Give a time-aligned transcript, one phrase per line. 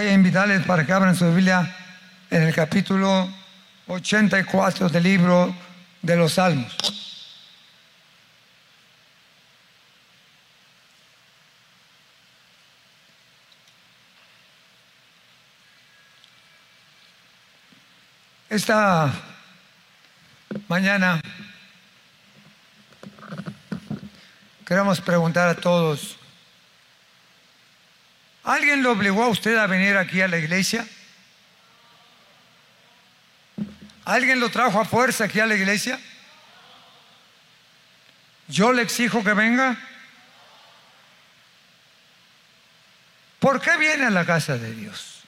[0.00, 1.76] Voy a invitarles para que abran su Biblia
[2.30, 3.28] en el capítulo
[3.86, 5.54] 84 del libro
[6.00, 6.74] de los Salmos.
[18.48, 19.12] Esta
[20.66, 21.20] mañana
[24.64, 26.16] queremos preguntar a todos,
[28.44, 30.86] ¿alguien lo obligó a usted a venir aquí a la iglesia?
[34.04, 36.00] ¿Alguien lo trajo a fuerza aquí a la iglesia?
[38.48, 39.78] ¿Yo le exijo que venga?
[43.38, 45.22] ¿Por qué viene a la casa de Dios?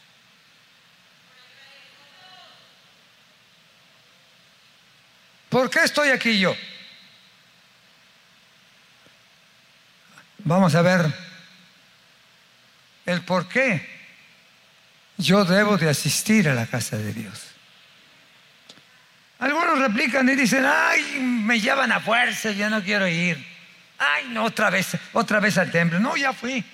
[5.48, 6.56] ¿Por qué estoy aquí yo?
[10.38, 11.31] Vamos a ver
[13.06, 13.88] el por qué
[15.18, 17.48] yo debo de asistir a la casa de Dios.
[19.38, 23.44] Algunos replican y dicen, ay, me llevan a fuerza, yo no quiero ir.
[23.98, 25.98] Ay, no, otra vez, otra vez al templo.
[25.98, 26.64] No, ya fui.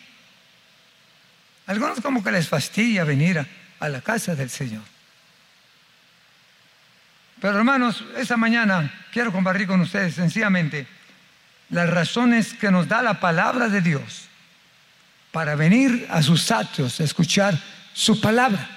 [1.67, 3.47] Algunos como que les fastidia venir
[3.81, 4.83] a, la casa del Señor.
[7.41, 10.87] Pero hermanos, esta mañana quiero compartir con ustedes sencillamente
[11.71, 14.28] las razones que nos da la palabra de Dios
[15.39, 17.57] para venir a sus atrios a escuchar
[17.93, 18.69] su palabra.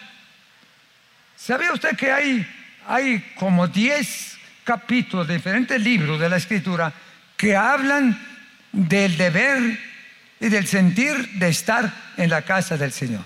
[1.36, 2.47] ¿Sabía usted que hay
[2.88, 6.94] hay como 10 capítulos de diferentes libros de la escritura
[7.36, 8.16] que hablan
[8.72, 9.80] del deber
[10.40, 13.25] y del sentir de estar en la casa del Señor.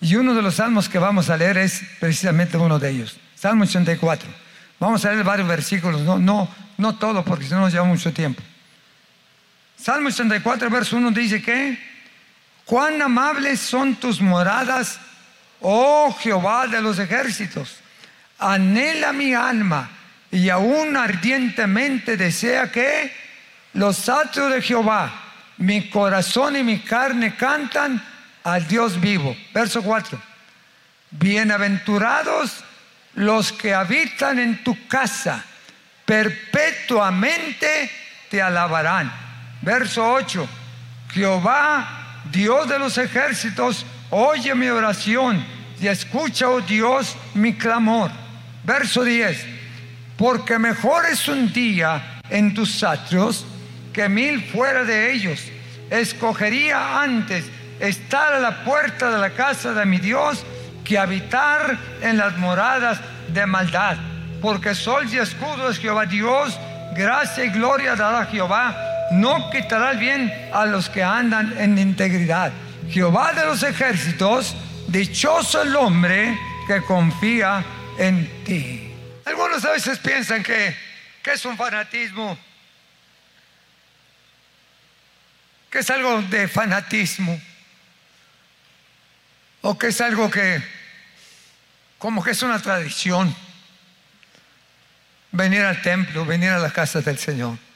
[0.00, 3.64] Y uno de los salmos que vamos a leer es precisamente uno de ellos, Salmo
[3.64, 4.26] 84.
[4.80, 8.10] Vamos a leer varios versículos, no, no, no todo porque si no nos lleva mucho
[8.10, 8.42] tiempo.
[9.76, 11.97] Salmo 84, verso 1 dice que,
[12.68, 15.00] cuán amables son tus moradas,
[15.60, 17.80] oh Jehová de los ejércitos
[18.38, 19.90] anhela mi alma
[20.30, 23.12] y aún ardientemente desea que
[23.72, 25.12] los atrios de Jehová,
[25.56, 28.02] mi corazón y mi carne cantan
[28.44, 29.36] al Dios vivo.
[29.52, 30.20] Verso 4.
[31.10, 32.64] Bienaventurados
[33.14, 35.42] los que habitan en tu casa,
[36.04, 37.90] perpetuamente
[38.30, 39.10] te alabarán.
[39.62, 40.48] Verso 8.
[41.12, 41.97] Jehová,
[42.30, 45.44] Dios de los ejércitos, oye mi oración
[45.80, 48.10] y escucha, oh Dios, mi clamor
[48.68, 49.46] Verso 10.
[50.18, 53.46] Porque mejor es un día en tus atrios
[53.94, 55.40] que mil fuera de ellos.
[55.88, 57.46] Escogería antes
[57.80, 60.44] estar a la puerta de la casa de mi Dios
[60.84, 63.96] que habitar en las moradas de maldad.
[64.42, 66.58] Porque sol y escudo es Jehová Dios,
[66.94, 68.87] gracia y gloria dará Jehová.
[69.10, 72.52] No quitará el bien a los que andan en integridad.
[72.90, 74.54] Jehová de los ejércitos,
[74.88, 77.64] dichoso el hombre que confía
[77.98, 78.92] en ti.
[79.24, 80.74] Algunos a veces piensan que,
[81.22, 82.38] que es un fanatismo,
[85.70, 87.38] que es algo de fanatismo,
[89.60, 90.62] o que es algo que,
[91.98, 93.34] como que es una tradición,
[95.32, 97.67] venir al templo, venir a la casa del Señor.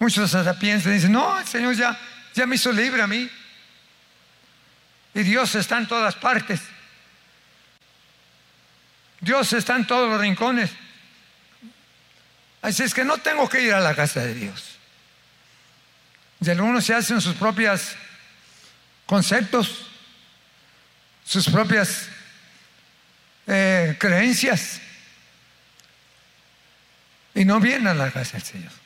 [0.00, 1.96] Muchos hasta piensan dicen, no, el Señor ya,
[2.34, 3.30] ya me hizo libre a mí.
[5.12, 6.60] Y Dios está en todas partes.
[9.20, 10.70] Dios está en todos los rincones.
[12.62, 14.78] Así es que no tengo que ir a la casa de Dios.
[16.40, 17.94] Y algunos se hacen sus propios
[19.04, 19.86] conceptos,
[21.26, 22.08] sus propias
[23.46, 24.80] eh, creencias.
[27.34, 28.79] Y no vienen a la casa del Señor.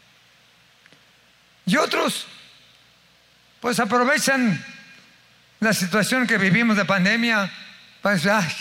[1.67, 2.27] Y otros,
[3.61, 4.65] pues aprovechan
[5.61, 7.51] la situación que vivimos de pandemia,
[8.03, 8.53] pues, ay,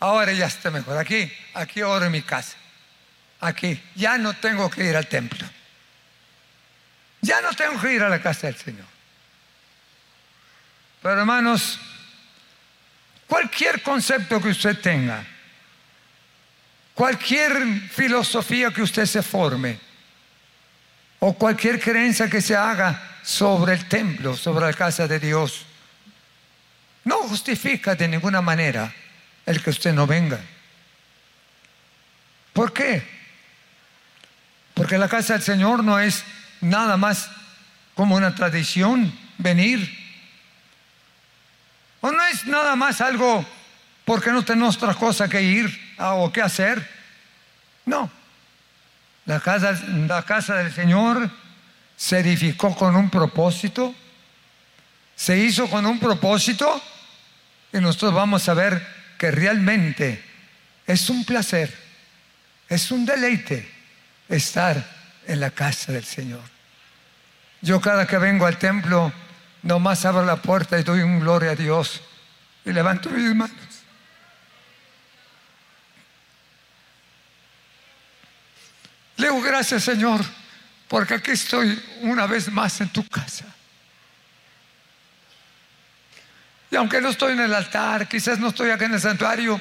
[0.00, 0.96] ahora ya está mejor.
[0.96, 2.56] Aquí, aquí oro en mi casa.
[3.40, 5.46] Aquí, ya no tengo que ir al templo.
[7.20, 8.86] Ya no tengo que ir a la casa del Señor.
[11.02, 11.78] Pero hermanos,
[13.26, 15.24] cualquier concepto que usted tenga,
[16.94, 19.78] cualquier filosofía que usted se forme,
[21.24, 25.64] o cualquier creencia que se haga sobre el templo, sobre la casa de Dios.
[27.04, 28.92] No justifica de ninguna manera
[29.46, 30.40] el que usted no venga.
[32.52, 33.06] ¿Por qué?
[34.74, 36.24] Porque la casa del Señor no es
[36.60, 37.30] nada más
[37.94, 39.96] como una tradición venir.
[42.00, 43.46] O no es nada más algo
[44.04, 46.84] porque no tenemos otra cosa que ir o que hacer.
[47.86, 48.10] No.
[49.26, 51.30] La casa, la casa del Señor
[51.96, 53.94] se edificó con un propósito,
[55.14, 56.82] se hizo con un propósito
[57.72, 58.84] y nosotros vamos a ver
[59.18, 60.22] que realmente
[60.86, 61.72] es un placer,
[62.68, 63.70] es un deleite
[64.28, 64.84] estar
[65.26, 66.42] en la casa del Señor.
[67.60, 69.12] Yo cada que vengo al templo,
[69.62, 72.00] nomás abro la puerta y doy un gloria a Dios
[72.64, 73.71] y levanto mis manos.
[79.16, 80.20] Le digo gracias Señor,
[80.88, 83.46] porque aquí estoy una vez más en tu casa.
[86.70, 89.60] Y aunque no estoy en el altar, quizás no estoy aquí en el santuario,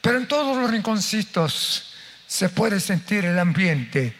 [0.00, 1.94] pero en todos los rinconcitos
[2.26, 4.14] se puede sentir el ambiente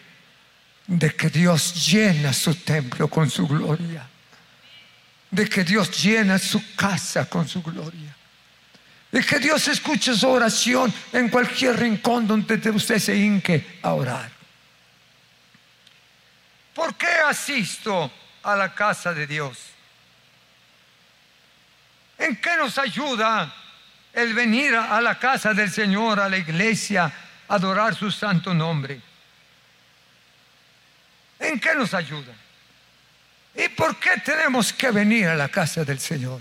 [0.86, 4.06] de que Dios llena su templo con su gloria,
[5.30, 8.16] de que Dios llena su casa con su gloria,
[9.10, 14.37] de que Dios escuche su oración en cualquier rincón donde usted se hinque a orar.
[16.78, 18.08] ¿Por qué asisto
[18.44, 19.58] a la casa de Dios?
[22.16, 23.52] ¿En qué nos ayuda
[24.12, 27.12] el venir a la casa del Señor, a la iglesia,
[27.48, 29.00] a adorar su santo nombre?
[31.40, 32.32] ¿En qué nos ayuda?
[33.56, 36.40] ¿Y por qué tenemos que venir a la casa del Señor?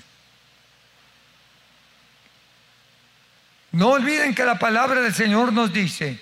[3.72, 6.22] No olviden que la palabra del Señor nos dice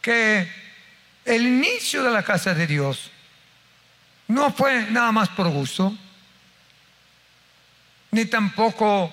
[0.00, 0.65] que
[1.26, 3.10] el inicio de la casa de Dios
[4.28, 5.96] no fue nada más por gusto,
[8.12, 9.12] ni tampoco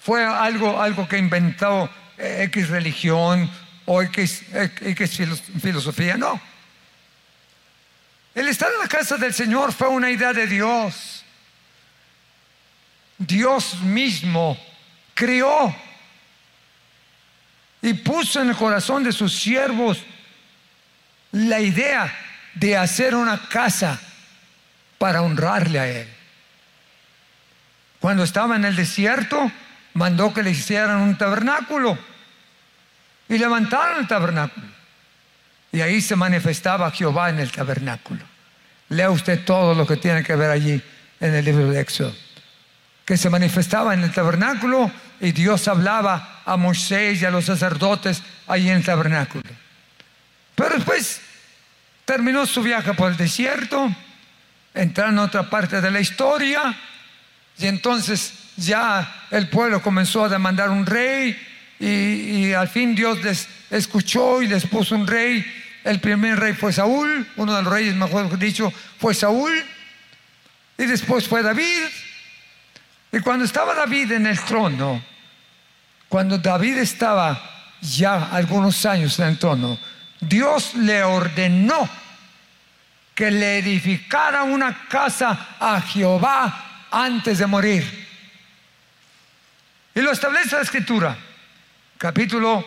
[0.00, 3.50] fue algo, algo que inventó X religión
[3.84, 5.20] o X, X
[5.60, 6.40] filosofía, no.
[8.34, 11.24] El estar en la casa del Señor fue una idea de Dios.
[13.18, 14.58] Dios mismo
[15.14, 15.74] crió
[17.82, 19.98] y puso en el corazón de sus siervos
[21.32, 22.12] la idea
[22.54, 23.98] de hacer una casa
[24.98, 26.08] para honrarle a Él.
[28.00, 29.50] Cuando estaba en el desierto,
[29.94, 31.98] mandó que le hicieran un tabernáculo
[33.28, 34.66] y levantaron el tabernáculo.
[35.72, 38.24] Y ahí se manifestaba Jehová en el tabernáculo.
[38.88, 40.82] Lea usted todo lo que tiene que ver allí
[41.20, 42.14] en el libro de Éxodo.
[43.04, 44.90] Que se manifestaba en el tabernáculo
[45.20, 49.44] y Dios hablaba a Moisés y a los sacerdotes allí en el tabernáculo.
[50.54, 51.20] Pero después
[52.04, 53.94] terminó su viaje por el desierto,
[54.74, 56.76] entraron en otra parte de la historia
[57.58, 61.36] y entonces ya el pueblo comenzó a demandar un rey
[61.78, 65.44] y, al fin Dios les escuchó y les puso un rey.
[65.82, 69.52] El primer rey fue Saúl, uno de los reyes, mejor dicho, fue Saúl.
[70.76, 71.86] Y después fue David.
[73.12, 75.02] Y cuando estaba David en el trono,
[76.08, 77.40] cuando David estaba
[77.80, 79.78] ya algunos años en el trono,
[80.20, 81.88] Dios le ordenó
[83.14, 88.08] que le edificara una casa a Jehová antes de morir.
[89.94, 91.16] Y lo establece la escritura.
[91.98, 92.64] Capítulo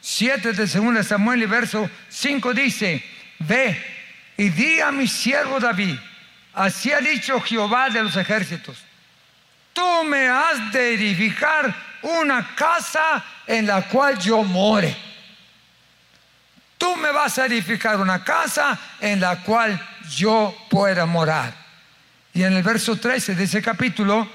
[0.00, 3.04] 7 de 2 Samuel y verso 5 dice,
[3.40, 3.80] ve
[4.36, 5.96] y di a mi siervo David,
[6.54, 8.78] así ha dicho Jehová de los ejércitos,
[9.72, 15.11] tú me has de edificar una casa en la cual yo more
[16.82, 19.80] tú me vas a edificar una casa en la cual
[20.16, 21.54] yo pueda morar.
[22.34, 24.28] Y en el verso 13 de ese capítulo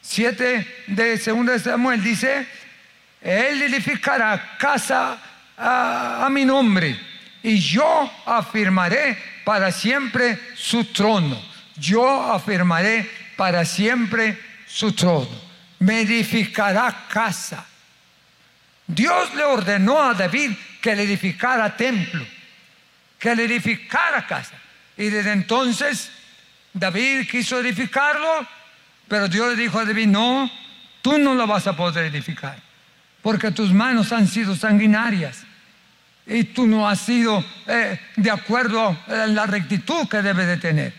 [0.00, 2.48] 7 de 2 Samuel dice,
[3.20, 5.18] Él edificará casa
[5.56, 6.98] a, a mi nombre
[7.44, 11.40] y yo afirmaré para siempre su trono.
[11.76, 14.36] Yo afirmaré para siempre
[14.66, 15.40] su trono.
[15.78, 17.64] Me edificará casa.
[18.86, 22.26] Dios le ordenó a David que le edificara templo,
[23.18, 24.54] que le edificara casa.
[24.96, 26.10] Y desde entonces
[26.72, 28.46] David quiso edificarlo,
[29.08, 30.50] pero Dios le dijo a David, no,
[31.00, 32.56] tú no lo vas a poder edificar,
[33.22, 35.44] porque tus manos han sido sanguinarias
[36.26, 40.94] y tú no has sido eh, de acuerdo a la rectitud que debe de tener,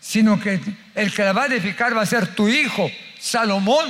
[0.00, 0.60] sino que
[0.94, 3.86] el que la va a edificar va a ser tu hijo, Salomón.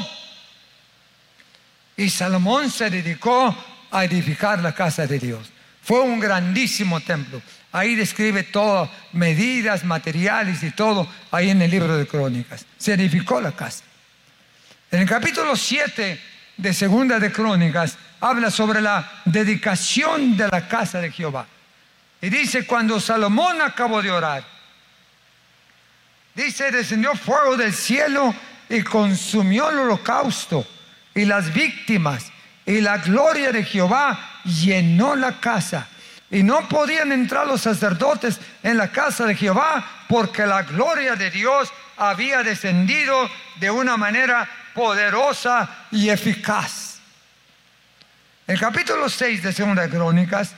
[1.97, 3.57] Y Salomón se dedicó
[3.91, 5.51] a edificar la casa de Dios.
[5.83, 7.41] Fue un grandísimo templo.
[7.71, 12.67] Ahí describe todo, medidas, materiales y todo, ahí en el libro de Crónicas.
[12.79, 13.85] Se edificó la casa.
[14.91, 16.21] En el capítulo 7
[16.57, 21.47] de Segunda de Crónicas habla sobre la dedicación de la casa de Jehová.
[22.21, 24.45] Y dice, cuando Salomón acabó de orar,
[26.35, 28.35] dice, descendió fuego del cielo
[28.69, 30.67] y consumió el holocausto
[31.14, 32.30] y las víctimas
[32.66, 35.88] y la gloria de Jehová llenó la casa.
[36.30, 41.30] Y no podían entrar los sacerdotes en la casa de Jehová porque la gloria de
[41.30, 43.30] Dios había descendido
[43.61, 46.99] de una manera poderosa y eficaz.
[48.47, 50.54] El capítulo 6 de Segunda Crónicas,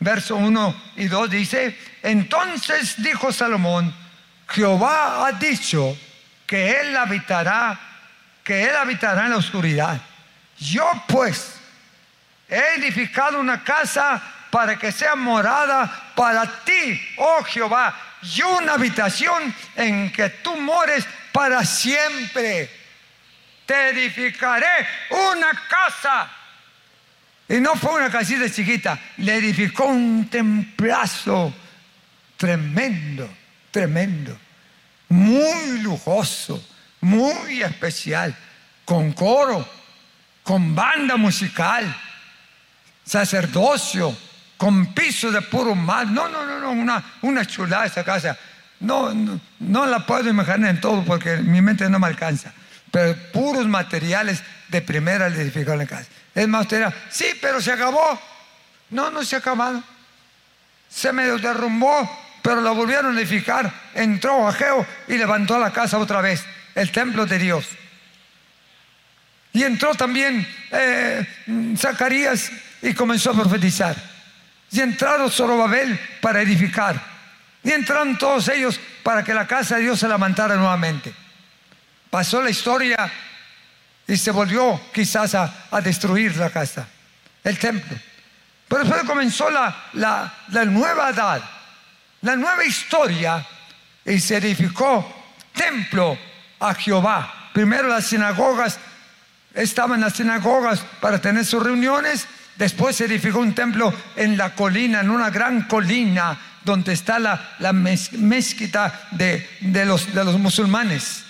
[0.00, 3.94] verso 1 y 2 dice, entonces dijo Salomón,
[4.48, 5.96] Jehová ha dicho
[6.46, 7.78] que él habitará,
[8.50, 10.00] que él habitará en la oscuridad.
[10.58, 11.52] Yo pues
[12.48, 19.54] he edificado una casa para que sea morada para ti, oh Jehová, y una habitación
[19.76, 22.68] en que tú mores para siempre.
[23.64, 26.28] Te edificaré una casa.
[27.48, 31.54] Y no fue una casita chiquita, le edificó un templazo
[32.36, 33.32] tremendo,
[33.70, 34.36] tremendo,
[35.08, 36.60] muy lujoso,
[37.00, 38.36] muy especial,
[38.84, 39.66] con coro,
[40.42, 41.96] con banda musical,
[43.04, 44.16] sacerdocio,
[44.56, 46.12] con piso de puro mal.
[46.12, 48.36] No, no, no, no, una, una chulada esa casa.
[48.80, 49.12] No,
[49.58, 52.52] no, la puedo imaginar en todo porque mi mente no me alcanza.
[52.90, 56.08] Pero puros materiales de primera le edificó la casa.
[56.34, 58.20] Es más, usted sí, pero se acabó.
[58.90, 59.82] No, no se ha acabado.
[60.88, 62.10] Se medio derrumbó,
[62.42, 63.72] pero la volvieron a edificar.
[63.94, 67.66] Entró Ageo y levantó la casa otra vez, el templo de Dios.
[69.52, 71.26] Y entró también eh,
[71.76, 72.50] Zacarías
[72.82, 73.96] y comenzó a profetizar.
[74.70, 77.00] Y entraron Zorobabel para edificar.
[77.62, 81.12] Y entraron todos ellos para que la casa de Dios se levantara nuevamente.
[82.08, 83.10] Pasó la historia
[84.06, 86.88] y se volvió quizás a, destruir la casa,
[87.44, 87.96] el templo.
[88.68, 91.42] Pero después comenzó la, la, la nueva edad,
[92.22, 93.44] la nueva historia
[94.04, 96.16] y se edificó templo
[96.60, 97.50] a Jehová.
[97.52, 98.78] Primero las sinagogas,
[99.54, 102.28] estaban las sinagogas para tener sus reuniones
[102.60, 107.54] Después se edificó un templo en la colina, en una gran colina, donde está la,
[107.58, 109.48] la mezquita de,
[109.86, 111.24] los, de los musulmanes.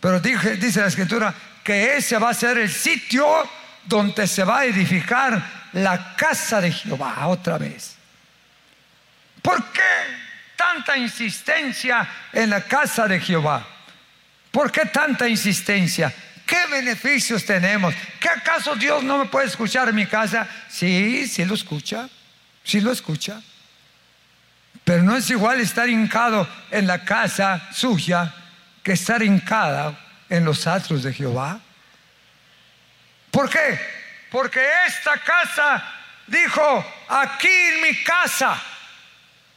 [0.00, 3.26] Pero dice la escritura que ese va a ser el sitio
[3.84, 7.94] donde se va a edificar la casa de Jehová otra vez.
[9.42, 9.82] ¿Por qué
[10.56, 13.73] tanta insistencia en la casa de Jehová?
[14.54, 16.14] ¿Por qué tanta insistencia?
[16.46, 17.92] ¿Qué beneficios tenemos?
[18.20, 20.46] ¿Qué acaso Dios no me puede escuchar en mi casa?
[20.68, 22.08] Sí, sí lo escucha,
[22.62, 23.42] sí lo escucha.
[24.84, 28.32] Pero no es igual estar hincado en la casa suya
[28.80, 31.58] que estar hincada en los atros de Jehová.
[33.32, 33.80] ¿Por qué?
[34.30, 35.84] Porque esta casa
[36.28, 38.56] dijo, aquí en mi casa,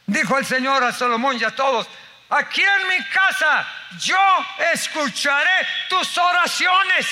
[0.06, 1.86] dijo el Señor a Salomón y a todos,
[2.30, 3.66] Aquí en mi casa
[4.00, 7.06] yo escucharé tus oraciones.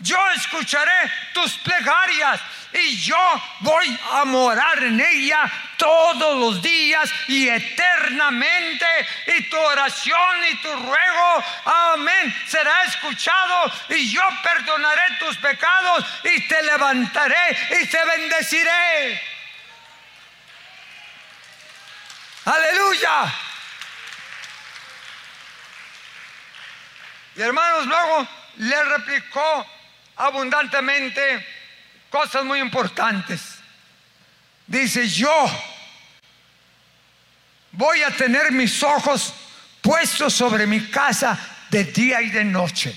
[0.00, 2.40] Yo escucharé tus plegarias
[2.72, 8.86] y yo voy a morar en ella todos los días y eternamente.
[9.26, 16.46] Y tu oración y tu ruego, amén, será escuchado y yo perdonaré tus pecados y
[16.46, 19.20] te levantaré y te bendeciré.
[22.44, 23.47] Aleluya.
[27.38, 28.26] Y hermanos, luego
[28.56, 29.64] le replicó
[30.16, 31.46] abundantemente
[32.10, 33.60] cosas muy importantes.
[34.66, 35.48] Dice, yo
[37.70, 39.32] voy a tener mis ojos
[39.80, 41.38] puestos sobre mi casa
[41.70, 42.92] de día y de noche.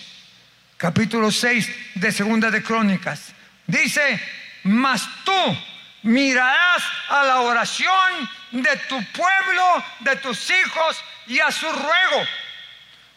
[0.76, 3.34] Capítulo 6 de Segunda de Crónicas.
[3.68, 4.20] Dice,
[4.64, 5.58] mas tú
[6.02, 12.26] mirarás a la oración de tu pueblo, de tus hijos y a su ruego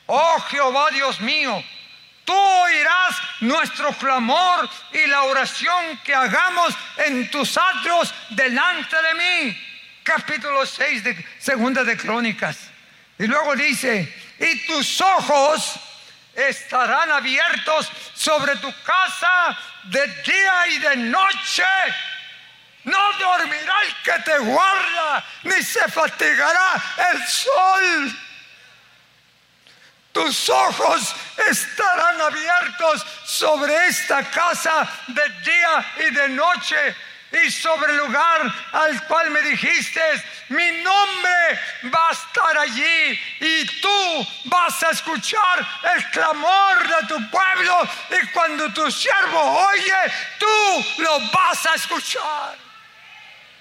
[0.06, 1.62] Oh Jehová Dios mío,
[2.24, 9.60] tú oirás nuestro clamor y la oración que hagamos en tus atrios delante de mí.
[10.02, 12.58] Capítulo 6 de Segunda de Crónicas.
[13.18, 15.76] Y luego dice, y tus ojos
[16.34, 21.64] estarán abiertos sobre tu casa de día y de noche.
[22.84, 26.82] No dormirá el que te guarda, ni se fatigará
[27.12, 28.18] el sol
[30.14, 31.14] tus ojos
[31.50, 36.96] estarán abiertos sobre esta casa de día y de noche.
[37.32, 40.00] y sobre el lugar al cual me dijiste,
[40.50, 41.60] mi nombre
[41.92, 45.66] va a estar allí y tú vas a escuchar
[45.96, 52.56] el clamor de tu pueblo y cuando tu siervo oye, tú lo vas a escuchar.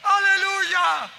[0.03, 1.09] Aleluya.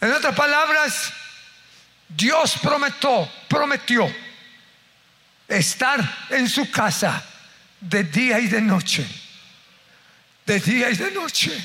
[0.00, 1.12] En otras palabras,
[2.08, 4.12] Dios prometió, prometió
[5.46, 7.22] estar en su casa
[7.80, 9.06] de día y de noche.
[10.46, 11.62] De día y de noche.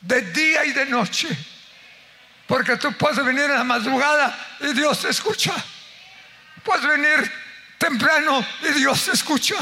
[0.00, 1.28] De día y de noche.
[2.46, 5.52] Porque tú puedes venir en la madrugada y Dios te escucha.
[6.62, 7.32] Puedes venir
[7.78, 9.56] temprano y Dios te escucha.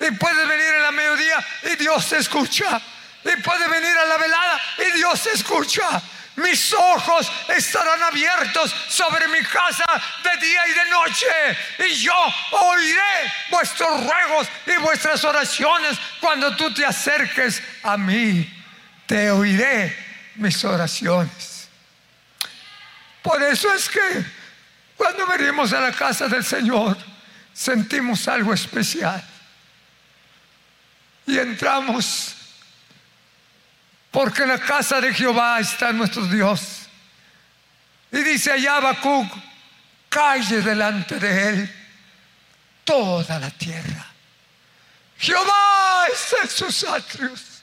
[0.00, 2.80] Y puedes venir en la mediodía y Dios te escucha.
[3.24, 6.02] Y puedes venir a la velada y Dios escucha.
[6.36, 9.84] Mis ojos estarán abiertos sobre mi casa
[10.22, 11.88] de día y de noche.
[11.90, 12.14] Y yo
[12.52, 18.48] oiré vuestros ruegos y vuestras oraciones cuando tú te acerques a mí.
[19.06, 19.96] Te oiré
[20.36, 21.68] mis oraciones.
[23.22, 24.24] Por eso es que
[24.96, 26.96] cuando venimos a la casa del Señor,
[27.52, 29.22] sentimos algo especial.
[31.26, 32.37] Y entramos
[34.18, 36.88] porque en la casa de Jehová está nuestro Dios.
[38.10, 39.32] Y dice allá Habacuc,
[40.08, 41.74] calle delante de él
[42.82, 44.04] toda la tierra.
[45.18, 47.62] Jehová está en sus atrios.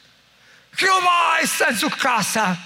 [0.77, 2.57] Jehová está en su casa.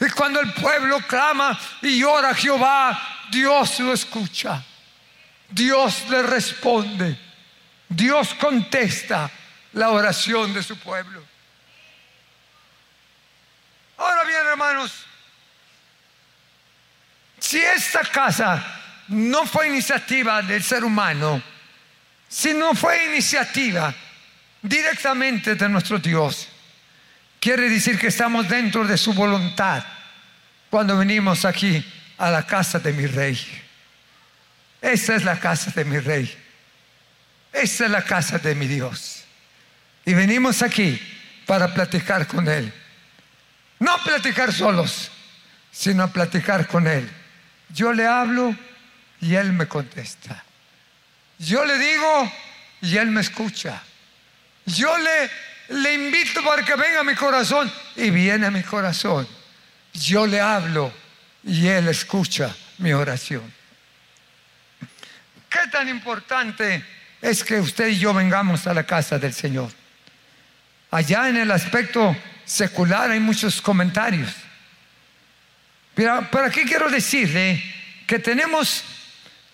[0.00, 4.64] Y cuando el pueblo clama y ora a Jehová, Dios lo escucha.
[5.48, 7.16] Dios le responde.
[7.88, 9.30] Dios contesta
[9.74, 11.37] la oración de su pueblo.
[13.98, 15.04] Ahora bien, hermanos,
[17.38, 18.64] si esta casa
[19.08, 21.42] no fue iniciativa del ser humano,
[22.28, 23.92] si no fue iniciativa
[24.62, 26.48] directamente de nuestro Dios,
[27.40, 29.84] quiere decir que estamos dentro de su voluntad
[30.70, 31.84] cuando venimos aquí
[32.18, 33.38] a la casa de mi rey.
[34.80, 36.32] Esta es la casa de mi rey.
[37.52, 39.24] Esta es la casa de mi Dios.
[40.04, 41.00] Y venimos aquí
[41.46, 42.72] para platicar con Él.
[43.80, 45.10] No platicar solos,
[45.70, 47.08] sino platicar con Él.
[47.70, 48.56] Yo le hablo
[49.20, 50.44] y Él me contesta.
[51.38, 52.32] Yo le digo
[52.82, 53.82] y Él me escucha.
[54.66, 59.26] Yo le, le invito para que venga a mi corazón y viene a mi corazón.
[59.92, 60.92] Yo le hablo
[61.44, 63.52] y Él escucha mi oración.
[65.48, 66.84] ¿Qué tan importante
[67.22, 69.70] es que usted y yo vengamos a la casa del Señor?
[70.90, 72.16] Allá en el aspecto
[72.48, 74.32] secular hay muchos comentarios.
[75.94, 77.62] Pero, pero aquí quiero decirle
[78.06, 78.82] que tenemos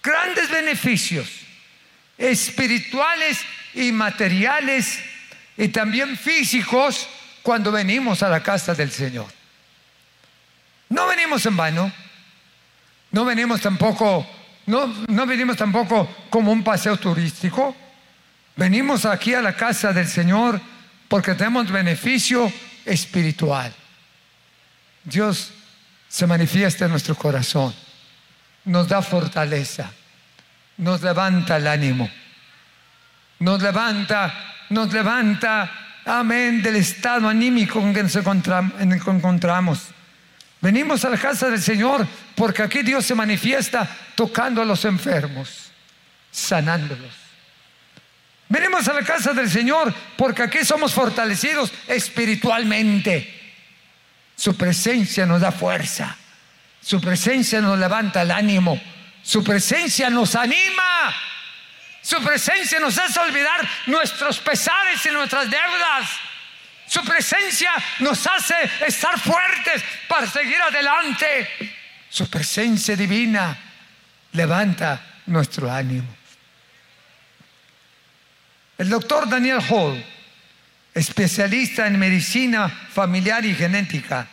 [0.02, 1.28] grandes beneficios
[2.16, 3.40] espirituales
[3.74, 5.00] y materiales
[5.56, 7.08] y también físicos
[7.42, 9.26] cuando venimos a la casa del Señor.
[10.88, 11.92] No venimos en vano,
[13.10, 14.26] no venimos tampoco,
[14.66, 17.74] no, no venimos tampoco como un paseo turístico.
[18.56, 20.60] Venimos aquí a la casa del Señor
[21.08, 22.52] porque tenemos beneficio
[22.84, 23.72] espiritual.
[25.04, 25.52] Dios
[26.08, 27.74] se manifiesta en nuestro corazón,
[28.64, 29.90] nos da fortaleza,
[30.78, 32.08] nos levanta el ánimo,
[33.40, 34.32] nos levanta,
[34.70, 35.70] nos levanta,
[36.04, 39.88] amén, del estado anímico en que nos encontramos.
[40.60, 45.70] Venimos a la casa del Señor porque aquí Dios se manifiesta tocando a los enfermos,
[46.30, 47.23] sanándolos.
[48.48, 53.42] Venimos a la casa del Señor porque aquí somos fortalecidos espiritualmente.
[54.36, 56.16] Su presencia nos da fuerza.
[56.80, 58.80] Su presencia nos levanta el ánimo.
[59.22, 61.14] Su presencia nos anima.
[62.02, 66.10] Su presencia nos hace olvidar nuestros pesares y nuestras deudas.
[66.86, 68.54] Su presencia nos hace
[68.86, 71.48] estar fuertes para seguir adelante.
[72.10, 73.56] Su presencia divina
[74.32, 76.14] levanta nuestro ánimo.
[78.76, 80.04] El doctor Daniel Hall,
[80.92, 84.26] especialista en medicina familiar y genética,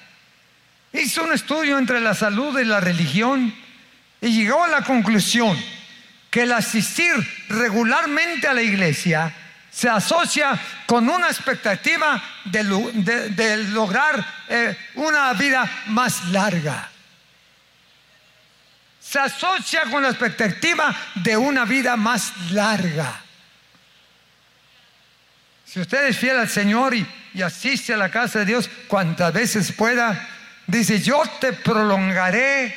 [0.93, 3.53] hizo un estudio entre la salud y la religión
[4.19, 5.57] y llegó a la conclusión
[6.29, 7.13] que el asistir
[7.49, 9.33] regularmente a la iglesia
[9.69, 12.63] se asocia con una expectativa de,
[13.69, 16.89] lograr eh, una vida más larga.
[18.99, 23.21] Se asocia con la expectativa de una vida más larga.
[25.71, 27.07] Si usted es fiel al Señor y,
[27.41, 30.27] asiste a la casa de Dios cuantas veces pueda,
[30.67, 32.75] dice, yo te prolongaré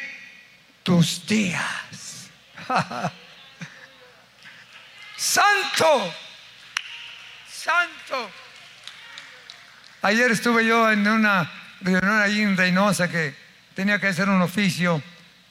[0.84, 2.30] tus días.
[5.16, 6.14] santo,
[7.50, 8.30] santo.
[10.02, 13.34] Ayer estuve yo en una reunión allí en Reynosa que
[13.74, 15.02] tenía que hacer un oficio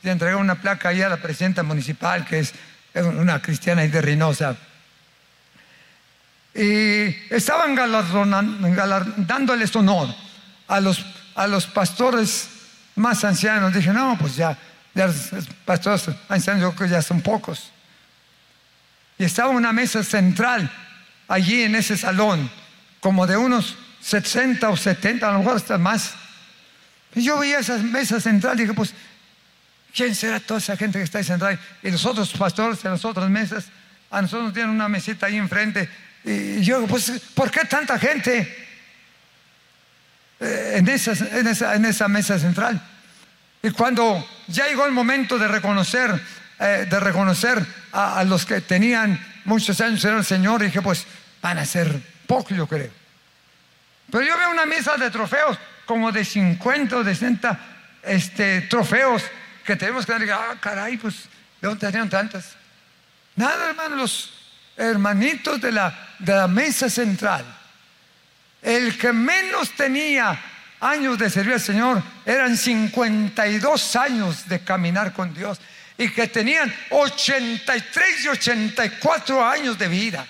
[0.02, 2.54] y entregar una placa ahí a la presidenta municipal, que es
[2.94, 4.56] una cristiana ahí de Reynosa.
[6.56, 7.76] Y estaban
[9.18, 10.14] dándoles honor
[10.68, 11.04] a los,
[11.36, 12.50] a los pastores
[12.96, 13.74] más ancianos.
[13.74, 14.58] Dije, no, pues ya,
[14.94, 17.72] ya los pastores ancianos yo creo que ya son pocos.
[19.18, 20.70] Y estaba una mesa central
[21.28, 22.50] allí en ese salón,
[23.00, 26.14] como de unos 60 o 70, a lo mejor hasta más.
[27.16, 28.94] Y yo veía esa mesa central y dije, pues,
[29.94, 31.58] ¿quién será toda esa gente que está ahí sentada?
[31.82, 33.66] Y los otros pastores en las otras mesas,
[34.10, 35.90] a nosotros nos tienen una mesita ahí enfrente.
[36.24, 38.68] Y yo, pues, ¿por qué tanta gente
[40.40, 42.82] eh, en, esa, mesa central?
[43.62, 46.20] Y cuando ya llegó el momento de reconocer,
[46.60, 51.06] eh, de reconocer a, los que tenían muchos años en el Señor, dije, pues
[51.42, 52.92] van a ser pocos, yo creo.
[54.10, 57.60] Pero yo veo una mesa de trofeos, como de 50 o de 60
[58.04, 59.24] este, trofeos,
[59.66, 61.16] que tenemos que decir, ah, caray, pues,
[61.62, 62.56] ¿de dónde tenían tantas?
[63.36, 64.33] Nada, hermano, los
[64.78, 67.46] hermanitos de la, mesa central.
[68.62, 70.40] El que menos tenía
[70.80, 75.60] años de servir al Señor eran 52 años de caminar con Dios
[75.98, 80.26] y que tenían 83 y 84 años de vida.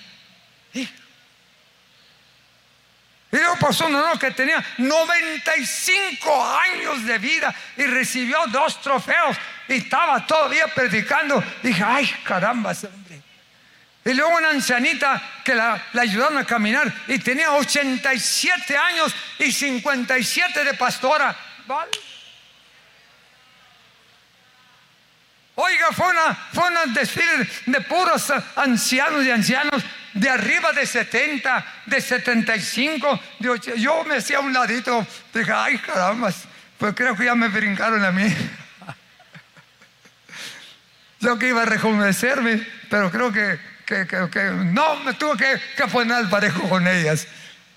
[0.72, 0.88] Y,
[3.30, 9.36] luego pasó uno no, que tenía 95 años de vida y recibió dos trofeos
[9.68, 11.42] y estaba todavía predicando.
[11.62, 12.74] Dije, ay caramba,
[14.04, 20.62] y luego una ancianita que la, ayudaron a caminar y tenía 87 años y 57
[20.62, 21.34] de pastora.
[21.66, 21.90] ¿Vale?
[25.54, 31.64] Oiga, fue una, fue una desfile de puros ancianos y ancianos de arriba de 70,
[31.86, 33.20] de 75.
[33.38, 36.30] Yo, yo me hacía un ladito, dije, ay caramba,
[36.76, 38.26] pues creo que ya me brincaron a mí.
[41.20, 44.06] yo que iba a rejuvenecerme, pero creo que que,
[44.72, 47.26] no me tuve que, que poner parejo con ellas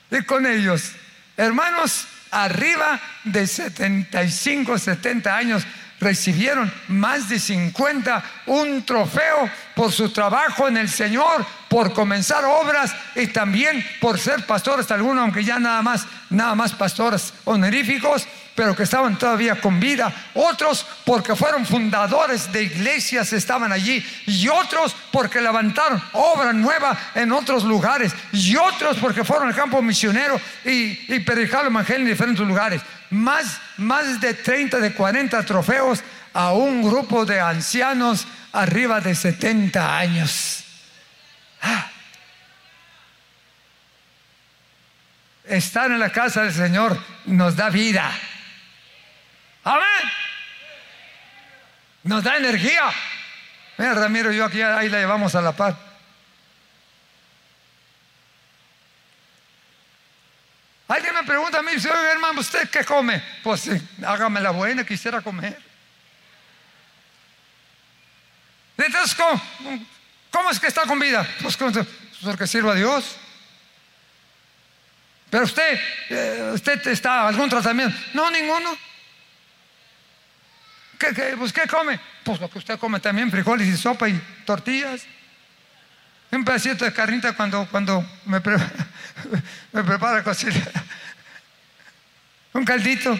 [0.10, 0.93] y con ellos.
[1.36, 5.67] Hermanos, arriba de 75, 70 años,
[6.00, 12.94] recibieron más de 50 un trofeo por su trabajo en el Señor, por comenzar obras
[13.16, 18.76] y también por ser pastores, algunos, aunque ya nada más, nada más pastores honoríficos, pero
[18.76, 24.96] que estaban todavía con vida, otros porque fueron fundadores de iglesias, estaban allí, y otros
[25.12, 31.14] porque levantaron obra nueva en otros lugares, y otros porque fueron al campo misionero y,
[31.14, 32.82] y predicaron el evangelio en diferentes lugares.
[33.12, 36.04] Más, más de 30, de 40 trofeos
[36.34, 40.67] a un grupo de ancianos arriba de 70 años.
[41.68, 41.92] Ah.
[45.46, 48.12] Estar en la casa del Señor nos da vida.
[49.64, 50.12] Amén.
[52.04, 52.84] Nos da energía.
[53.78, 55.76] Mira, Ramiro, yo aquí ahí la llevamos a la paz.
[60.88, 61.72] Alguien me pregunta a mí,
[62.12, 63.22] hermano, ¿usted qué come?
[63.44, 63.70] Pues
[64.06, 65.62] hágame la buena, quisiera comer.
[68.78, 69.42] Entonces, ¿cómo,
[70.52, 71.28] es que está con vida?
[71.41, 71.58] Pues
[72.23, 73.15] porque sirva a Dios.
[75.30, 77.97] Pero usted, eh, usted está algún tratamiento.
[78.13, 78.78] No, ninguno.
[80.97, 82.00] ¿Qué, qué, pues, ¿Qué come?
[82.23, 85.06] Pues lo que usted come también, frijoles y sopa y tortillas.
[86.32, 88.41] Un pedacito de carnita cuando, cuando me,
[89.71, 90.65] prepara cocina.
[92.54, 93.19] Un caldito.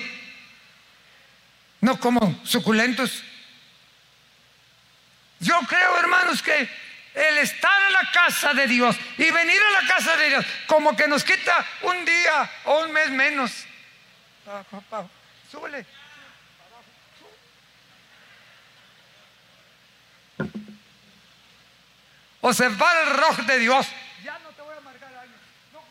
[1.82, 3.24] No como suculentos.
[5.40, 6.68] Yo creo, hermanos, que
[7.18, 10.96] el estar en la casa de Dios y venir a la casa de Dios como
[10.96, 13.66] que nos quita un día o un mes menos.
[15.52, 15.86] Súbele.
[22.42, 23.88] Observar el reloj de Dios.
[24.24, 25.36] Ya no te voy a marcar años.
[25.74, 25.82] No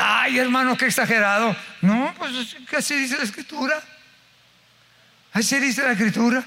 [0.00, 1.56] Ay, hermano, qué exagerado.
[1.80, 3.82] No, pues ¿qué así dice la escritura.
[5.32, 6.44] Así dice la escritura.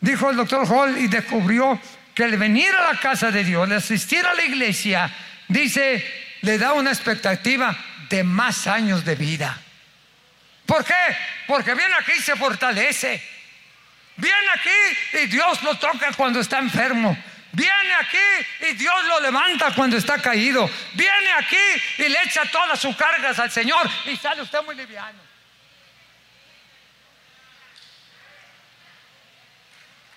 [0.00, 1.80] Dijo el doctor Hall y descubrió
[2.14, 5.10] que el venir a la casa de Dios, el asistir a la iglesia,
[5.48, 6.04] dice,
[6.42, 7.76] le da una expectativa
[8.08, 9.58] de más años de vida.
[10.64, 10.94] ¿Por qué?
[11.46, 13.22] Porque viene aquí y se fortalece.
[14.16, 17.16] Viene aquí y Dios lo toca cuando está enfermo.
[17.52, 20.68] Viene aquí y Dios lo levanta cuando está caído.
[20.94, 21.56] Viene aquí
[21.98, 25.25] y le echa todas sus cargas al Señor y sale usted muy liviano.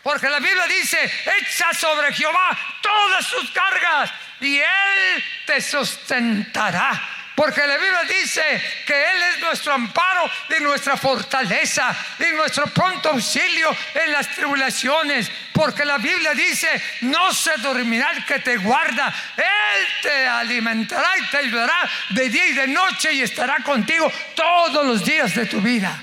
[0.02, 0.98] Porque la Biblia dice,
[1.40, 7.18] echa sobre Jehová todas sus cargas y Él te sustentará.
[7.36, 8.42] Porque la Biblia dice
[8.86, 15.32] que Él es nuestro amparo y nuestra fortaleza y nuestro pronto auxilio en las tribulaciones.
[15.54, 16.68] Porque la Biblia dice,
[17.02, 19.14] no se dormirá el que te guarda.
[19.38, 24.86] Él te alimentará y te ayudará de día y de noche y estará contigo todos
[24.86, 25.98] los días de tu vida.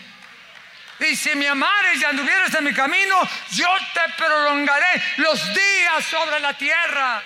[0.99, 3.17] Y si me amares y anduvieras en mi camino,
[3.51, 7.23] yo te prolongaré los días sobre la tierra.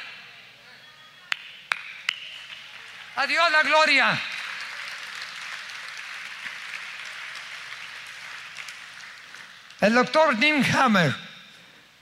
[3.17, 4.21] A Dios la gloria.
[9.81, 11.15] El doctor Nim Hammer,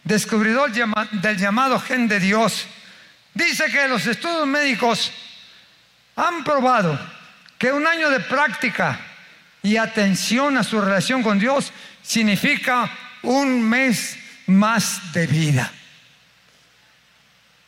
[0.03, 2.67] descubridor del llamado gen de Dios,
[3.35, 5.13] dice que los estudios médicos
[6.17, 6.99] han probado
[7.59, 8.99] que un año de práctica
[9.69, 12.91] y atención a su relación con Dios significa
[13.23, 15.71] un mes más de vida.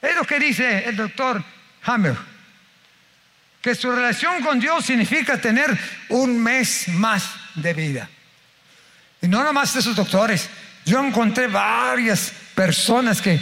[0.01, 1.45] Es lo que dice el doctor
[1.83, 2.17] Hammer,
[3.61, 8.09] que su relación con Dios significa tener un mes más de vida.
[9.21, 10.49] Y no nada más esos doctores,
[10.87, 13.39] yo encontré varias personas que,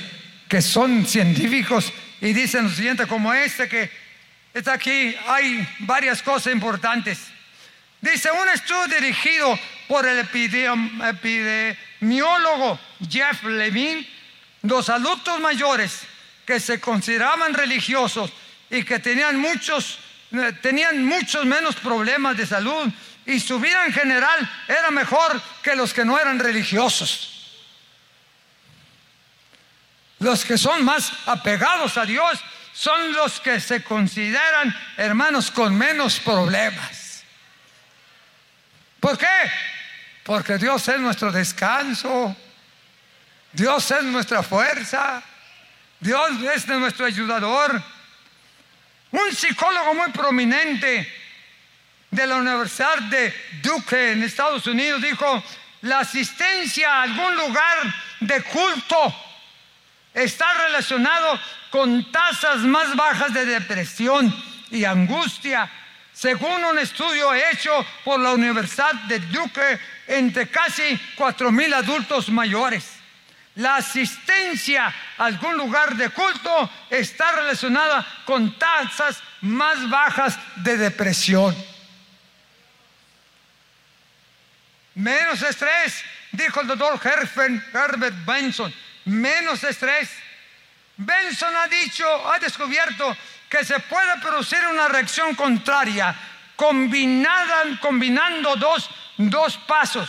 [0.49, 3.89] que son científicos y dicen lo siguiente, como este que
[4.53, 7.38] está aquí, hay varias cosas importantes.
[8.01, 9.59] Dice, un estudio dirigido
[9.89, 12.79] por el epidemiólogo
[13.11, 14.09] Jeff Levine,
[14.63, 16.03] los adultos mayores
[16.47, 18.33] que se consideraban religiosos
[18.71, 19.99] y que tenían muchos,
[20.33, 22.89] eh, tenían muchos menos problemas de salud
[23.27, 27.35] y su vida en general era mejor que los que no eran religiosos.
[30.21, 32.39] Los que son más apegados a Dios
[32.73, 37.08] son los que se consideran hermanos con menos problemas.
[39.01, 39.27] ¿Por qué?
[40.25, 42.37] Porque Dios es nuestro descanso.
[43.53, 45.23] Dios es nuestra fuerza.
[46.01, 47.83] Dios es nuestro ayudador.
[49.11, 51.13] Un psicólogo muy prominente
[52.11, 55.43] de la Universidad de Duke en Estados Unidos dijo,
[55.83, 59.15] la asistencia a algún lugar de culto
[60.13, 64.35] está relacionado con tasas más bajas de depresión
[64.71, 65.71] y angustia
[66.19, 69.79] según un estudio hecho por la Universidad de Duke
[70.09, 72.91] entre casi 4.000 adultos mayores.
[73.55, 81.57] La asistencia a algún lugar de culto está relacionada con tasas más bajas de depresión.
[84.97, 86.03] Menos estrés,
[86.33, 90.11] dijo el doctor Herbert Benson, menos estrés.
[90.97, 93.17] Benson ha dicho, ha descubierto
[93.49, 96.15] que se puede producir una reacción contraria
[96.59, 100.09] combinada, combinando dos, dos pasos.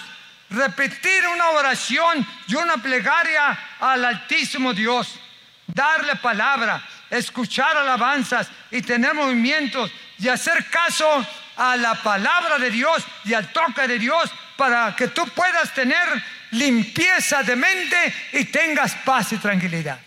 [0.49, 5.19] Repetir una oración y una plegaria al Altísimo Dios.
[5.67, 11.25] Darle palabra, escuchar alabanzas y tener movimientos y hacer caso
[11.56, 16.08] a la palabra de Dios y al toque de Dios para que tú puedas tener
[16.52, 19.99] limpieza de mente y tengas paz y tranquilidad.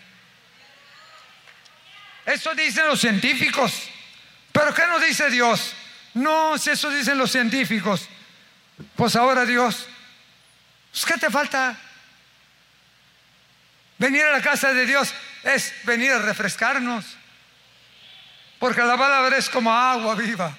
[2.25, 3.89] Eso dicen los científicos.
[4.51, 5.73] Pero ¿qué nos dice Dios?
[6.13, 8.07] No, si eso dicen los científicos.
[8.95, 9.87] Pues ahora Dios,
[10.91, 11.77] pues, ¿qué te falta?
[13.97, 17.05] Venir a la casa de Dios es venir a refrescarnos.
[18.59, 20.55] Porque la palabra es como agua viva.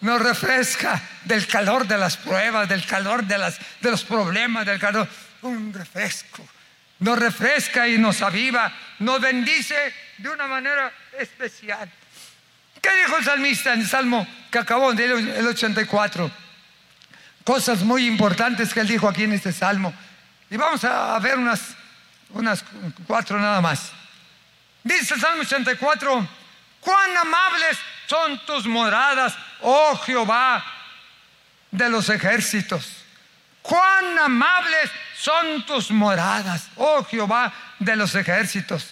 [0.00, 4.80] Nos refresca del calor de las pruebas, del calor de, las, de los problemas, del
[4.80, 5.08] calor.
[5.42, 6.46] Un refresco
[7.02, 11.90] nos refresca y nos aviva, nos bendice de una manera especial.
[12.80, 16.30] ¿Qué dijo el salmista en el salmo que acabó de el 84?
[17.44, 19.92] Cosas muy importantes que él dijo aquí en este salmo.
[20.48, 21.74] Y vamos a ver unas,
[22.30, 22.64] unas
[23.06, 23.90] cuatro nada más.
[24.84, 26.28] Dice el salmo 84,
[26.80, 30.64] cuán amables son tus moradas, oh Jehová
[31.72, 33.01] de los ejércitos.
[33.62, 38.90] Cuán amables son tus moradas, oh Jehová de los ejércitos.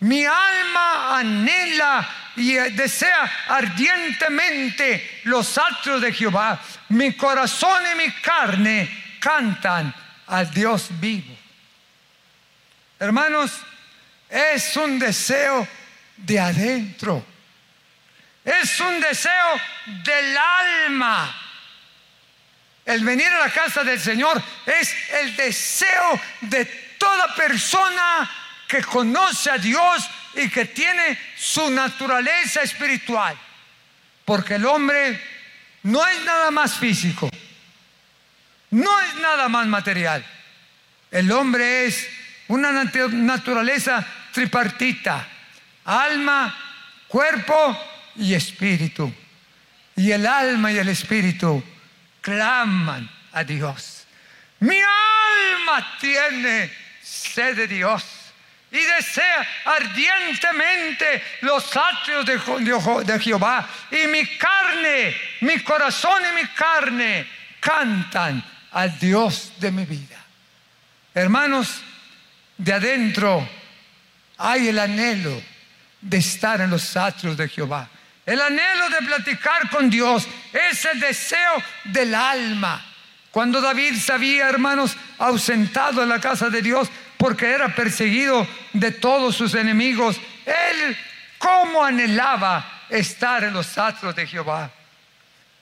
[0.00, 6.60] Mi alma anhela y desea ardientemente los atrios de Jehová.
[6.88, 9.94] Mi corazón y mi carne cantan
[10.26, 11.36] al Dios vivo.
[12.98, 13.52] Hermanos,
[14.28, 15.66] es un deseo
[16.16, 17.24] de adentro.
[18.44, 19.60] Es un deseo
[20.04, 21.45] del alma
[22.86, 26.64] el venir a la casa del Señor es el deseo de
[26.96, 28.30] toda persona
[28.68, 33.36] que conoce a Dios y que tiene su naturaleza espiritual.
[34.24, 35.20] Porque el hombre
[35.82, 37.28] no es nada más físico,
[38.70, 40.24] no es nada más material.
[41.10, 42.08] El hombre es
[42.48, 45.26] una naturaleza tripartita,
[45.84, 46.56] alma,
[47.08, 47.76] cuerpo
[48.14, 49.12] y espíritu.
[49.96, 51.64] Y el alma y el espíritu
[52.26, 54.04] claman a Dios.
[54.58, 58.02] Mi alma tiene sed de Dios
[58.72, 63.68] y desea ardientemente los atrios de, Jehová.
[63.92, 67.28] Y mi carne, mi corazón y mi carne
[67.60, 70.18] cantan al Dios de mi vida.
[71.14, 71.80] Hermanos,
[72.58, 73.48] de adentro
[74.36, 75.40] hay el anhelo
[76.00, 77.88] de estar en los atrios de Jehová.
[78.26, 82.84] El anhelo de platicar con Dios es el deseo del alma.
[83.30, 88.90] Cuando David se había, hermanos, ausentado en la casa de Dios porque era perseguido de
[88.90, 90.96] todos sus enemigos, él
[91.38, 94.70] cómo anhelaba estar en los atrios de Jehová.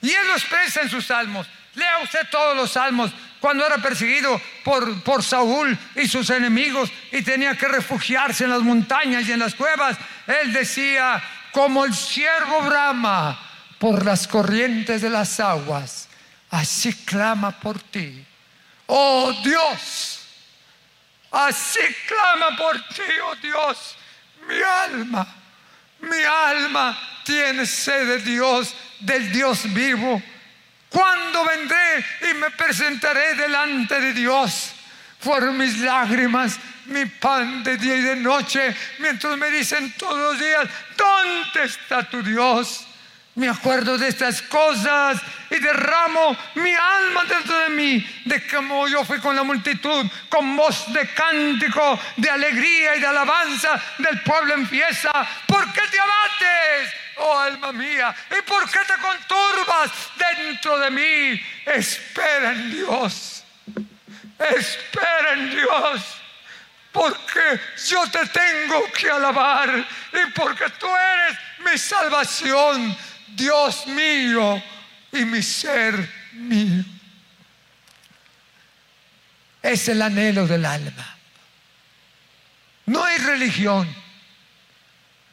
[0.00, 1.46] Y él lo expresa en sus salmos.
[1.74, 7.22] Lea usted todos los salmos cuando era perseguido por, por Saúl y sus enemigos y
[7.22, 9.98] tenía que refugiarse en las montañas y en las cuevas.
[10.26, 11.22] Él decía,
[11.54, 13.38] como el siervo brama
[13.78, 16.08] por las corrientes de las aguas,
[16.50, 18.26] así clama por ti.
[18.86, 20.18] Oh Dios,
[21.30, 23.96] así clama por ti, oh Dios,
[24.48, 25.26] mi alma,
[26.00, 30.20] mi alma tiene sed de Dios, del Dios vivo.
[30.88, 34.72] ¿Cuándo vendré y me presentaré delante de Dios?
[35.20, 40.38] Fueron mis lágrimas mi pan de día y de noche, mientras me dicen todos los
[40.38, 42.86] días, ¿dónde está tu Dios?
[43.36, 45.20] Me acuerdo de estas cosas
[45.50, 50.56] y derramo mi alma dentro de mí, de cómo yo fui con la multitud, con
[50.56, 55.28] voz de cántico, de alegría y de alabanza del pueblo en fiesta.
[55.48, 58.14] ¿Por qué te abates, oh alma mía?
[58.30, 61.42] ¿Y por qué te conturbas dentro de mí?
[61.66, 63.42] Espera en Dios.
[64.38, 66.23] Espera en Dios
[66.94, 74.62] porque yo te tengo que alabar y porque tú eres mi salvación, Dios mío
[75.10, 76.84] y mi ser mío.
[79.60, 81.16] Es el anhelo del alma.
[82.86, 83.92] No es religión,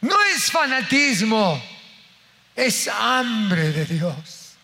[0.01, 1.63] no es fanatismo,
[2.55, 4.55] es hambre de Dios,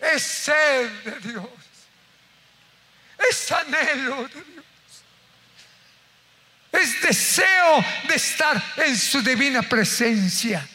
[0.00, 1.48] es sed de Dios,
[3.30, 4.51] es anhelo de Dios.
[6.72, 10.66] Es deseo de estar en su divina presencia.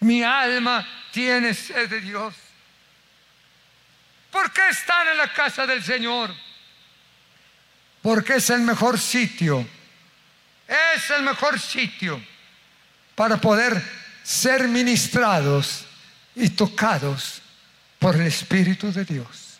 [0.00, 2.34] Mi alma tiene sed de Dios.
[4.30, 6.34] ¿Por qué están en la casa del Señor?
[8.02, 9.66] Porque es el mejor sitio.
[10.66, 12.20] Es el mejor sitio
[13.14, 13.80] para poder
[14.22, 15.84] ser ministrados
[16.34, 17.42] y tocados
[17.98, 19.58] por el Espíritu de Dios.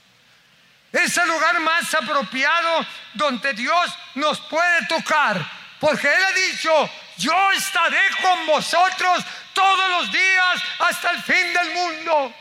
[0.91, 7.51] Es el lugar más apropiado donde Dios nos puede tocar porque Él ha dicho, yo
[7.53, 12.35] estaré con vosotros todos los días hasta el fin del mundo.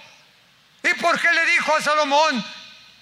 [0.82, 2.42] Y porque le dijo a Salomón,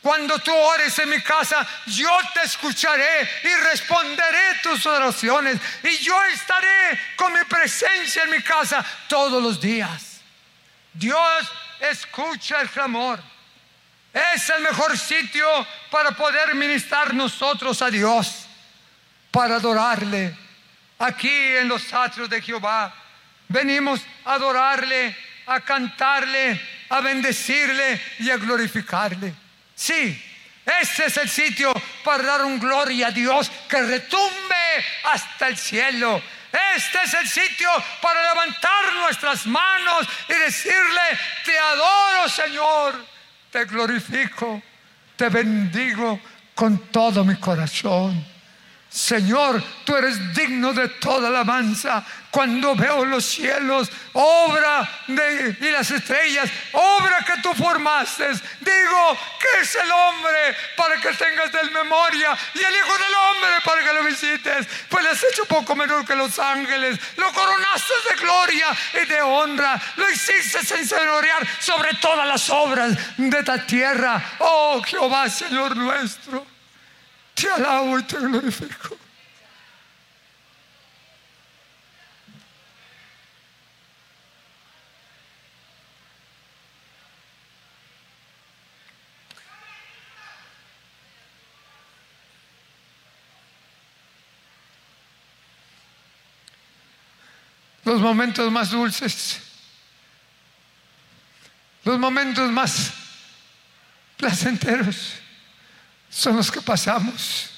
[0.02, 5.60] cuando tú ores en mi casa, yo te escucharé y responderé tus oraciones.
[5.84, 10.22] Y yo estaré con mi presencia en mi casa todos los días.
[10.92, 11.52] Dios
[11.82, 13.22] escucha el clamor.
[14.12, 18.48] Es el mejor sitio para poder ministrar nosotros a Dios
[19.32, 20.36] para adorarle.
[21.00, 22.94] Aquí en los atrios de Jehová
[23.48, 25.16] venimos a adorarle,
[25.48, 29.34] a cantarle, a bendecirle y a glorificarle.
[29.74, 30.22] Sí,
[30.66, 36.22] este es el sitio para dar un gloria a Dios que retumbe hasta el cielo.
[36.76, 37.70] Este es el sitio
[38.02, 41.02] para levantar nuestras manos y decirle,
[41.46, 43.06] te adoro Señor,
[43.50, 44.62] te glorifico,
[45.16, 46.20] te bendigo
[46.54, 48.31] con todo mi corazón.
[48.92, 52.04] Señor, tú eres digno de toda alabanza.
[52.30, 59.62] Cuando veo los cielos, obra de, y las estrellas, obra que tú formaste, digo, ¿qué
[59.62, 62.38] es el hombre para que tengas de memoria?
[62.54, 64.68] Y el Hijo del Hombre para que lo visites.
[64.90, 67.00] Pues le has hecho poco menor que los ángeles.
[67.16, 68.68] Lo coronaste de gloria
[69.02, 69.82] y de honra.
[69.96, 74.22] Lo hiciste enseñorear sobre todas las obras de esta tierra.
[74.40, 76.51] Oh Jehová, Señor nuestro.
[77.42, 78.98] Te alabo y.
[97.84, 99.42] Los momentos más dulces,
[101.84, 102.94] los momentos más
[104.16, 105.21] placenteros
[106.12, 107.50] son los que pasamos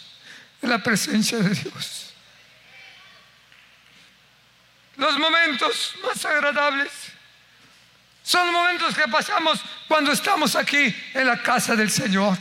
[0.61, 2.13] en la presencia de Dios.
[4.95, 6.91] Los momentos más agradables
[8.21, 12.37] son los momentos que pasamos cuando estamos aquí en la casa del Señor.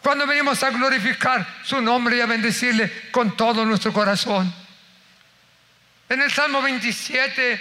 [0.00, 4.52] Cuando venimos a glorificar su nombre y a bendecirle con todo nuestro corazón.
[6.08, 7.60] En el Salmo 27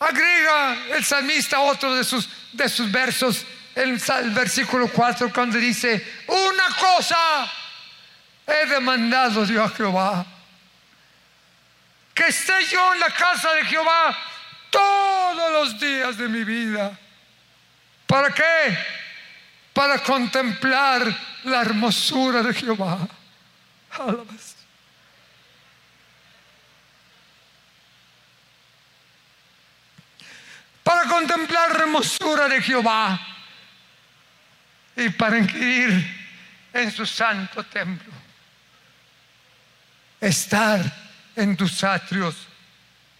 [0.00, 3.44] agrega el salmista otro de sus, de sus versos,
[3.78, 7.48] en el versículo 4, cuando dice, una cosa
[8.44, 10.26] he demandado Dios a Jehová,
[12.12, 14.18] que esté yo en la casa de Jehová
[14.68, 16.98] todos los días de mi vida.
[18.04, 18.78] ¿Para qué?
[19.72, 22.98] Para contemplar la hermosura de Jehová.
[30.82, 33.37] Para contemplar la hermosura de Jehová
[34.98, 35.92] y para inquirir
[36.72, 38.12] en su santo templo.
[40.20, 40.80] Estar
[41.36, 42.34] en tus atrios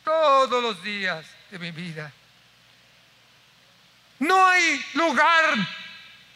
[0.03, 2.11] todos los días de mi vida.
[4.19, 5.55] No hay lugar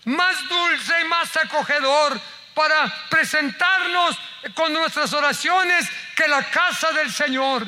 [0.05, 2.21] más dulce y más acogedor
[2.55, 4.17] para presentarnos
[4.55, 7.67] con nuestras oraciones que la casa del Señor.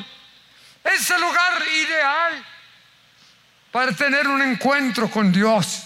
[0.81, 2.45] Es el lugar ideal
[3.69, 5.84] para tener un encuentro con Dios.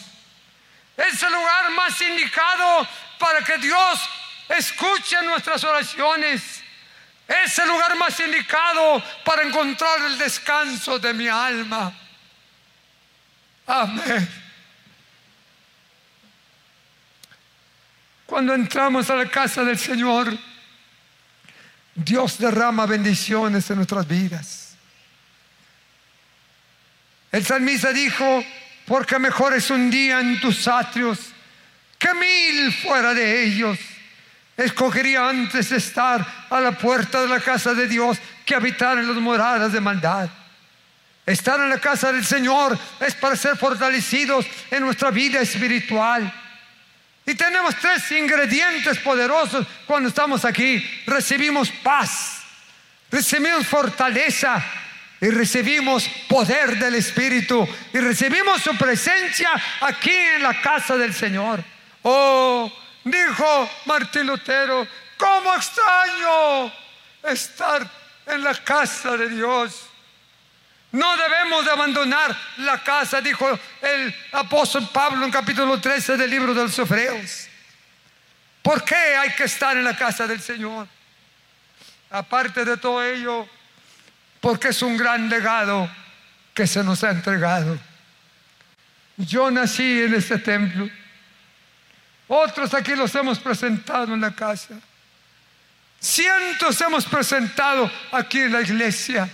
[1.00, 2.86] Es el lugar más indicado
[3.18, 4.10] para que Dios
[4.50, 6.62] escuche nuestras oraciones.
[7.26, 11.94] Es el lugar más indicado para encontrar el descanso de mi alma.
[13.66, 14.28] Amén.
[18.26, 20.38] Cuando entramos a la casa del Señor,
[21.96, 24.76] Dios derrama bendiciones en nuestras vidas.
[27.32, 28.44] El salmista dijo,
[28.90, 31.20] porque mejor es un día en tus atrios
[32.00, 33.78] que mil fuera de ellos
[34.58, 39.18] escogería antes estar a la puerta de la casa de Dios que habitar en las
[39.18, 40.28] moradas de maldad.
[41.24, 46.34] Estar en la casa del Señor es para ser fortalecidos en nuestra vida espiritual.
[47.28, 50.84] Y tenemos tres ingredientes poderosos cuando estamos aquí.
[51.06, 52.42] Recibimos paz,
[53.12, 54.66] recibimos fortaleza
[55.22, 59.50] y recibimos poder del Espíritu y recibimos su presencia
[59.82, 61.64] aquí en la casa del Señor.
[62.04, 62.72] Oh,
[63.04, 66.72] Dijo Martín Lutero, ¿cómo extraño
[67.24, 67.90] estar
[68.26, 69.86] en la casa de Dios?
[70.92, 73.48] No debemos de abandonar la casa, dijo
[73.82, 77.48] el apóstol Pablo en capítulo 13 del libro de los Hebreos.
[78.62, 80.88] ¿Por qué hay que estar en la casa del Señor?
[82.10, 83.48] Aparte de todo ello,
[84.40, 85.90] porque es un gran legado
[86.54, 87.78] que se nos ha entregado.
[89.18, 90.90] Yo nací en este templo.
[92.28, 94.76] Otros aquí los hemos presentado en la casa.
[96.00, 99.30] Cientos hemos presentado aquí en la iglesia.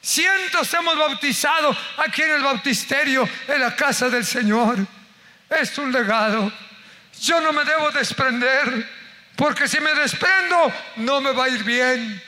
[0.00, 4.78] Cientos hemos bautizado aquí en el bautisterio, en la casa del Señor.
[5.48, 6.50] Es un legado.
[7.20, 8.88] Yo no me debo desprender,
[9.36, 12.20] porque si me desprendo, no me va a ir bien.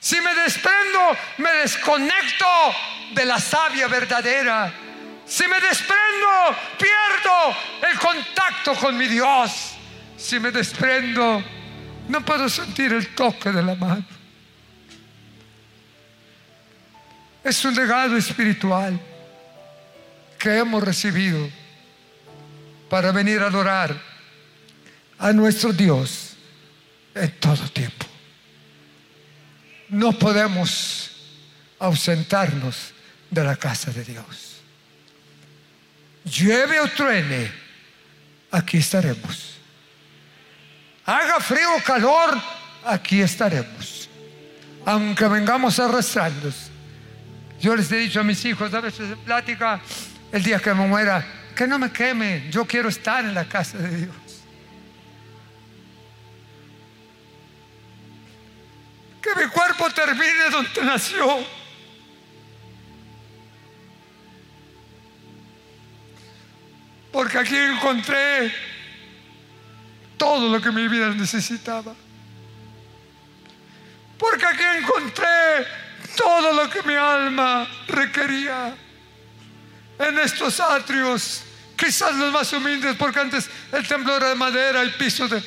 [0.00, 2.46] Si me desprendo, me desconecto
[3.14, 4.72] de la savia verdadera.
[5.26, 9.74] Si me desprendo, pierdo el contacto con mi Dios.
[10.16, 11.42] Si me desprendo,
[12.08, 14.04] no puedo sentir el toque de la mano.
[17.44, 18.98] Es un legado espiritual
[20.38, 21.48] que hemos recibido
[22.88, 23.94] para venir a adorar
[25.18, 26.36] a nuestro Dios
[27.14, 27.97] en todo tiempo.
[29.88, 31.10] No podemos
[31.78, 32.92] ausentarnos
[33.30, 34.48] de la casa de Dios
[36.28, 37.50] llueve o truene,
[38.50, 39.58] aquí estaremos.
[41.04, 42.40] Haga frío o calor,
[42.84, 44.08] aquí estaremos.
[44.84, 46.50] Aunque vengamos arrastrando.
[47.60, 49.80] Yo les he dicho a mis hijos a veces en plática,
[50.30, 51.24] el día que me muera,
[51.54, 54.27] que no me queme, yo quiero estar en la casa de Dios.
[59.22, 61.44] Que mi cuerpo termine donde nació.
[67.10, 68.52] Porque aquí encontré
[70.16, 71.94] todo lo que mi vida necesitaba.
[74.18, 75.66] Porque aquí encontré
[76.16, 78.74] todo lo que mi alma requería.
[79.98, 81.42] En estos atrios,
[81.76, 85.42] quizás los más humildes, porque antes el templo era de madera, el piso de,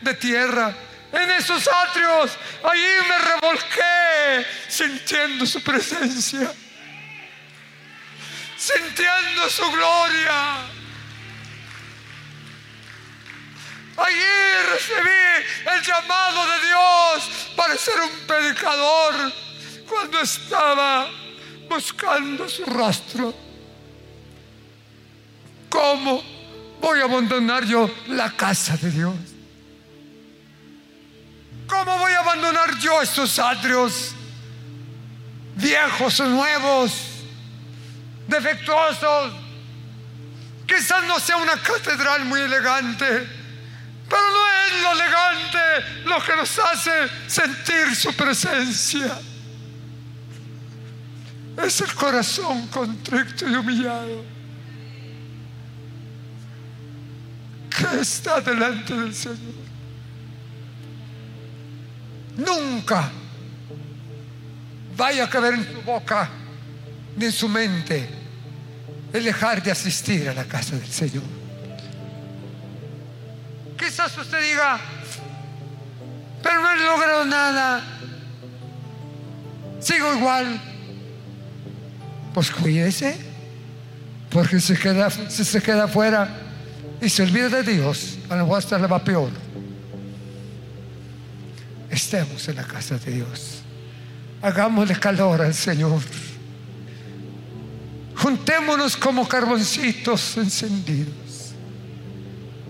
[0.00, 0.74] de tierra.
[1.12, 6.52] En esos atrios, allí me revolqué sintiendo su presencia,
[8.56, 10.72] sintiendo su gloria
[13.96, 19.32] Allí recibí el llamado de Dios para ser un predicador
[19.86, 21.10] cuando estaba
[21.68, 23.34] buscando su rastro.
[25.68, 26.22] ¿Cómo
[26.80, 29.31] voy a abandonar yo la casa de Dios?
[31.72, 34.14] ¿Cómo voy a abandonar yo estos atrios
[35.56, 36.92] viejos o nuevos,
[38.28, 39.32] defectuosos?
[40.66, 43.26] Quizás no sea una catedral muy elegante,
[44.06, 45.58] pero no es lo elegante
[46.04, 46.90] lo que nos hace
[47.26, 49.18] sentir su presencia.
[51.56, 54.26] Es el corazón contrito y humillado
[57.70, 59.61] que está delante del Señor.
[62.36, 63.10] Nunca
[64.96, 66.28] vaya a caber en su boca
[67.16, 68.08] ni en su mente
[69.12, 71.22] el dejar de asistir a la casa del Señor.
[73.78, 74.78] Quizás usted diga,
[76.42, 77.82] pero no he logrado nada,
[79.80, 80.60] sigo igual.
[82.32, 83.18] Pues cuídese,
[84.30, 86.28] porque si, queda, se queda afuera
[87.00, 89.30] y se olvida de Dios, a lo mejor hasta le va peor.
[91.92, 93.60] Estemos en la casa de Dios.
[94.40, 96.00] Hagámosle calor al Señor.
[98.16, 101.52] Juntémonos como carboncitos encendidos.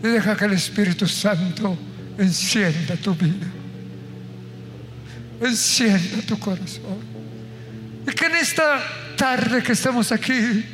[0.02, 1.78] Y deja que el Espíritu Santo
[2.18, 3.46] encienda tu vida.
[5.40, 6.98] Encienda tu corazón.
[8.04, 8.82] Y que en esta
[9.16, 10.64] tarde que estamos aquí,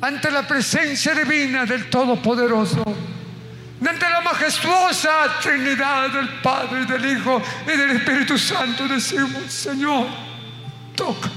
[0.00, 2.82] ante la presencia divina del Todopoderoso,
[3.80, 10.06] ante la majestuosa Trinidad del Padre, y del Hijo y del Espíritu Santo, decimos, Señor,
[10.96, 11.30] toca,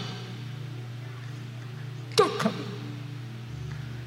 [2.16, 2.50] toca,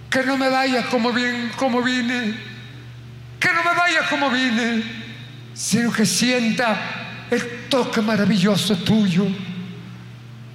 [0.09, 2.35] que no me vaya como bien, como vine,
[3.39, 4.83] que no me vaya como vine,
[5.55, 9.26] sino que sienta el toque maravilloso tuyo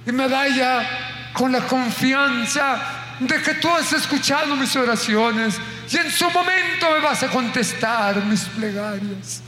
[0.06, 2.80] y me vaya con la confianza
[3.18, 5.58] de que tú has escuchado mis oraciones
[5.90, 9.42] y en su momento me vas a contestar mis plegarias.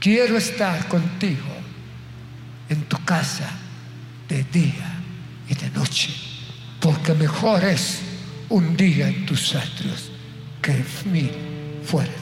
[0.00, 1.54] Quiero estar contigo
[2.68, 3.50] en tu casa
[4.28, 5.00] de día
[5.48, 6.10] y de noche,
[6.80, 8.00] porque mejor es
[8.48, 10.10] un día en tus atrios
[10.60, 11.30] que mil
[11.84, 12.21] fuera.